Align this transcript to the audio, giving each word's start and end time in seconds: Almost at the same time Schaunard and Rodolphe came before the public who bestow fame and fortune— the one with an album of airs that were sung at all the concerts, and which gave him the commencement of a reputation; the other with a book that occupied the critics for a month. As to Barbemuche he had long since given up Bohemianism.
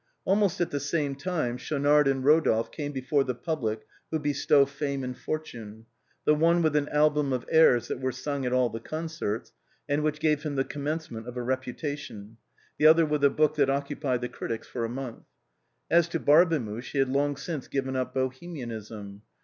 Almost 0.25 0.59
at 0.59 0.71
the 0.71 0.79
same 0.79 1.13
time 1.15 1.57
Schaunard 1.59 2.07
and 2.07 2.25
Rodolphe 2.25 2.71
came 2.71 2.91
before 2.91 3.23
the 3.23 3.35
public 3.35 3.85
who 4.09 4.17
bestow 4.17 4.65
fame 4.65 5.03
and 5.03 5.15
fortune— 5.15 5.85
the 6.25 6.33
one 6.33 6.63
with 6.63 6.75
an 6.75 6.89
album 6.89 7.31
of 7.31 7.45
airs 7.51 7.87
that 7.87 7.99
were 7.99 8.11
sung 8.11 8.43
at 8.43 8.51
all 8.51 8.71
the 8.71 8.79
concerts, 8.79 9.53
and 9.87 10.01
which 10.01 10.19
gave 10.19 10.41
him 10.41 10.55
the 10.55 10.63
commencement 10.63 11.27
of 11.27 11.37
a 11.37 11.43
reputation; 11.43 12.37
the 12.79 12.87
other 12.87 13.05
with 13.05 13.23
a 13.23 13.29
book 13.29 13.53
that 13.57 13.69
occupied 13.69 14.21
the 14.21 14.27
critics 14.29 14.65
for 14.67 14.83
a 14.85 14.89
month. 14.89 15.21
As 15.87 16.07
to 16.07 16.19
Barbemuche 16.19 16.93
he 16.93 16.97
had 16.97 17.09
long 17.09 17.37
since 17.37 17.67
given 17.67 17.95
up 17.95 18.11
Bohemianism. 18.15 19.21